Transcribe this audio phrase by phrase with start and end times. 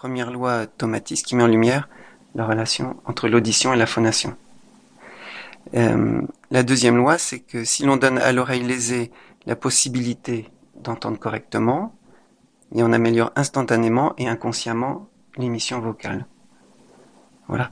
[0.00, 1.86] première loi Tomatis qui met en lumière
[2.34, 4.34] la relation entre l'audition et la phonation.
[5.74, 9.10] Euh, la deuxième loi, c'est que si l'on donne à l'oreille lésée
[9.44, 11.94] la possibilité d'entendre correctement,
[12.74, 16.24] et on améliore instantanément et inconsciemment l'émission vocale.
[17.48, 17.70] Voilà.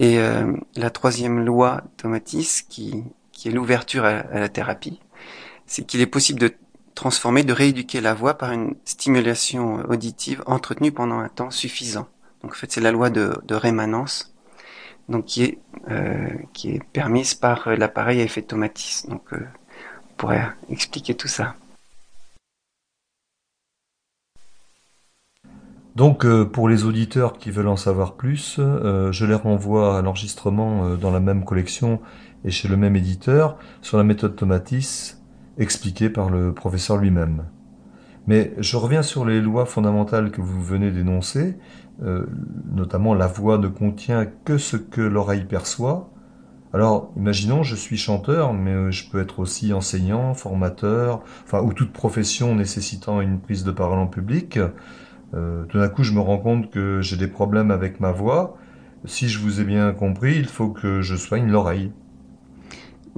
[0.00, 5.00] Et euh, la troisième loi Tomatis, qui, qui est l'ouverture à, la thérapie,
[5.66, 6.52] c'est qu'il est possible de
[6.98, 12.08] transformer, de rééduquer la voix par une stimulation auditive entretenue pendant un temps suffisant.
[12.42, 14.34] Donc en fait, c'est la loi de, rémanence,
[15.08, 15.58] donc qui est
[15.90, 19.06] euh, qui est permise par l'appareil à effet Tomatis.
[19.08, 19.46] Donc euh,
[20.10, 21.54] on pourrait expliquer tout ça.
[25.98, 30.02] Donc euh, pour les auditeurs qui veulent en savoir plus, euh, je les renvoie à
[30.02, 32.00] l'enregistrement euh, dans la même collection
[32.44, 35.17] et chez le même éditeur sur la méthode Tomatis
[35.58, 37.44] expliquée par le professeur lui-même.
[38.26, 41.56] Mais je reviens sur les lois fondamentales que vous venez d'énoncer,
[42.70, 46.10] notamment la voix ne contient que ce que l'oreille perçoit.
[46.74, 51.92] Alors, imaginons, je suis chanteur, mais je peux être aussi enseignant, formateur, enfin, ou toute
[51.92, 54.58] profession nécessitant une prise de parole en public.
[55.34, 58.56] Euh, tout d'un coup, je me rends compte que j'ai des problèmes avec ma voix.
[59.04, 61.92] Si je vous ai bien compris, il faut que je soigne l'oreille.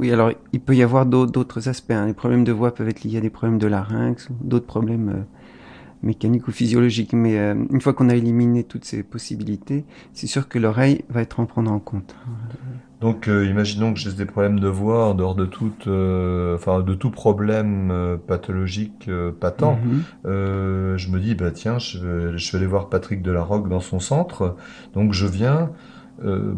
[0.00, 1.90] Oui, alors il peut y avoir d'autres aspects.
[1.90, 2.06] Hein.
[2.06, 5.22] Les problèmes de voix peuvent être liés à des problèmes de larynx, d'autres problèmes euh,
[6.02, 7.12] mécaniques ou physiologiques.
[7.12, 9.84] Mais euh, une fois qu'on a éliminé toutes ces possibilités,
[10.14, 12.16] c'est sûr que l'oreille va être en prendre en compte.
[13.02, 15.72] Donc, euh, imaginons que j'ai des problèmes de voix en dehors de tout,
[16.54, 19.78] enfin de tout problème pathologique patent.
[19.84, 20.02] Mhm.
[20.24, 24.00] je me dis, bah tiens, je vais, je vais aller voir Patrick Delarocque dans son
[24.00, 24.56] centre.
[24.94, 25.70] Donc, je viens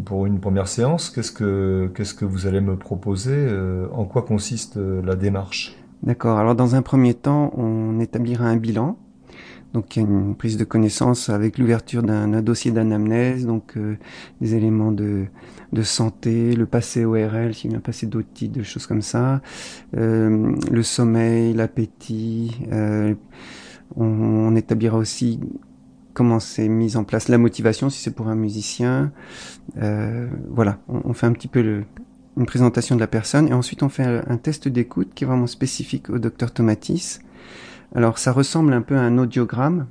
[0.05, 1.09] pour une première séance.
[1.09, 3.47] Qu'est-ce que qu'est-ce que vous allez me proposer
[3.93, 5.75] En quoi consiste la démarche?
[6.01, 6.37] D'accord.
[6.37, 8.97] Alors, dans un premier temps, on établira un bilan
[9.73, 13.97] donc une prise de connaissance avec l'ouverture d'un dossier d'anamnèse, donc euh,
[14.39, 15.25] des éléments de,
[15.71, 19.41] de santé, le passé ORL, s'il y a un passé d'autres de choses comme ça,
[19.97, 22.55] euh, le sommeil, l'appétit.
[22.71, 23.15] Euh,
[23.95, 25.39] on, établira aussi
[26.13, 29.11] comment c'est mis en place la motivation si c'est pour un musicien.
[29.77, 31.83] Euh, voilà, on, fait un petit peu
[32.37, 35.27] une présentation de la personne et ensuite on fait un, un test d'écoute qui est
[35.27, 37.19] vraiment spécifique au docteur Tomatis
[37.95, 39.87] alors ça ressemble un peu à un audiogramme,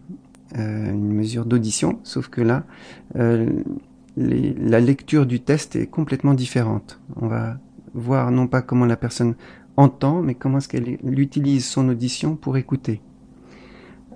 [0.59, 2.65] euh, une mesure d'audition, sauf que là,
[3.16, 3.49] euh,
[4.16, 7.00] la lecture du test est complètement différente.
[7.16, 7.59] On va
[7.94, 9.34] voir non pas comment la personne
[9.77, 13.00] entend, mais comment est-ce qu'elle utilise son audition pour écouter.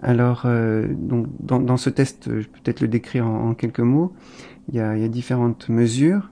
[0.02, 4.12] Alors, euh, dans, ce test, je peux peut-être le décrire en, quelques mots.
[4.68, 6.30] Il y, a, différentes mesures.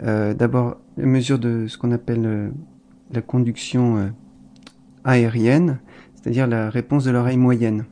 [0.00, 2.52] D'abord, la mesure de ce qu'on appelle
[3.12, 4.12] la conduction
[5.04, 5.78] aérienne,
[6.14, 7.84] c'est-à-dire la réponse de l'oreille moyenne.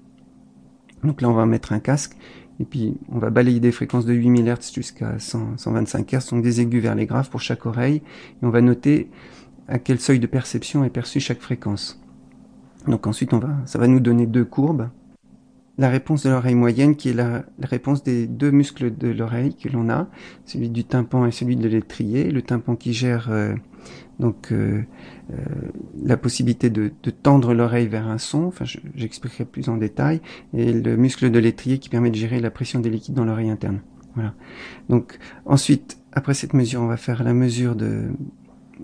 [1.05, 2.17] Donc là, on va mettre un casque,
[2.61, 6.61] et puis on va balayer des fréquences de 8000 Hz jusqu'à 125 Hz, donc des
[6.61, 8.03] aigus vers les graves pour chaque oreille,
[8.43, 9.11] et on va noter
[9.69, 12.01] à quel seuil de perception est perçue chaque fréquence.
[12.89, 14.89] Donc ensuite, on va, ça va nous donner deux courbes.
[15.77, 19.69] La réponse de l'oreille moyenne, qui est la, réponse des deux muscles de l'oreille que
[19.69, 20.09] l'on a,
[20.45, 22.31] celui du tympan et celui de l'étrier.
[22.33, 23.55] Le tympan qui gère euh,
[24.19, 24.83] donc euh,
[25.31, 25.37] euh,
[26.03, 26.91] la possibilité de,
[27.23, 28.65] tendre l'oreille vers un son, enfin
[28.97, 30.21] j'expliquerai plus en détail,
[30.53, 33.51] et le muscle de l'étrier qui permet de gérer la pression des liquides dans l'oreille
[33.51, 33.81] interne.
[34.15, 34.35] Voilà.
[34.89, 38.09] Donc ensuite, après cette mesure, on va faire la mesure de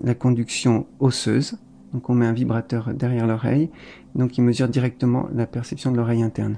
[0.01, 1.57] la conduction osseuse.
[1.95, 3.69] Donc on met un vibrateur derrière l'oreille,
[4.15, 6.57] donc il mesure directement la perception de l'oreille interne.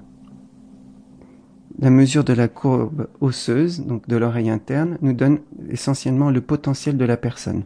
[1.78, 5.38] La mesure de la courbe osseuse, donc de l'oreille interne, nous donne
[5.70, 7.66] essentiellement le potentiel de la personne.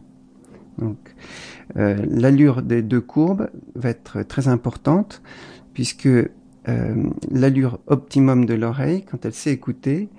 [1.78, 5.22] Euh, l'allure des deux courbes va être très importante
[5.72, 6.28] puisque euh,
[7.30, 10.10] l'allure optimum de l'oreille, quand elle sait écouter,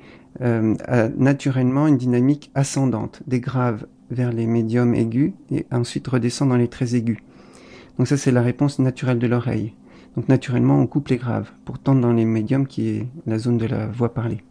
[0.42, 6.50] euh, a naturellement une dynamique ascendante, des graves vers les médiums aigus et ensuite redescend
[6.50, 7.20] dans les très aigus.
[7.98, 9.74] Donc ça c'est la réponse naturelle de l'oreille.
[10.16, 13.58] Donc naturellement on coupe les graves pour tendre dans les médiums qui est la zone
[13.58, 14.44] de la voix parlée.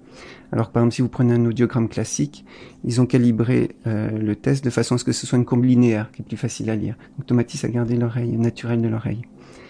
[0.52, 2.44] Alors par exemple, si vous prenez un audiogramme classique,
[2.84, 5.64] ils ont calibré euh, le test de façon à ce que ce soit une courbe
[5.64, 6.96] linéaire qui est plus facile à lire.
[7.16, 9.22] Donc Tomatis a gardé l'oreille naturelle de l'oreille.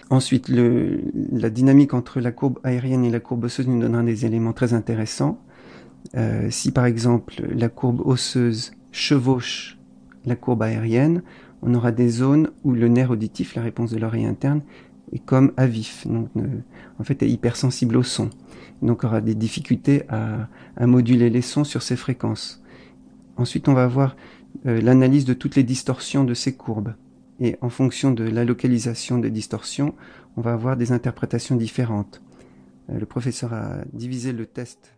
[0.09, 4.53] Ensuite, la dynamique entre la courbe aérienne et la courbe osseuse nous donnera des éléments
[4.53, 5.39] très intéressants.
[6.15, 9.79] Euh, si par exemple la courbe osseuse chevauche
[10.25, 11.23] la courbe aérienne,
[11.65, 14.61] on aura des zones où le nerf auditif, la réponse de l'oreille interne,
[15.11, 16.29] est comme à vif, donc
[16.99, 18.29] en fait est hypersensible au son
[18.83, 20.47] donc aura des difficultés à,
[20.85, 22.61] moduler les sons sur ces fréquences.
[23.37, 24.15] Ensuite, on va voir
[24.65, 26.93] euh, l'analyse de toutes les distorsions de ces courbes.
[27.39, 29.95] Et en fonction de la localisation des distorsions,
[30.37, 32.21] on va avoir des interprétations différentes.
[32.89, 34.95] Euh, le professeur a divisé le test